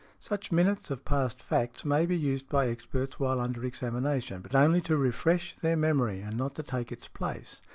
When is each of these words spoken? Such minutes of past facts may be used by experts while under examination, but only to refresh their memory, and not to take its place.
Such 0.19 0.51
minutes 0.51 0.89
of 0.89 1.05
past 1.05 1.43
facts 1.43 1.85
may 1.85 2.07
be 2.07 2.17
used 2.17 2.49
by 2.49 2.69
experts 2.69 3.19
while 3.19 3.39
under 3.39 3.63
examination, 3.63 4.41
but 4.41 4.55
only 4.55 4.81
to 4.81 4.97
refresh 4.97 5.55
their 5.57 5.77
memory, 5.77 6.21
and 6.21 6.35
not 6.35 6.55
to 6.55 6.63
take 6.63 6.91
its 6.91 7.07
place. 7.07 7.61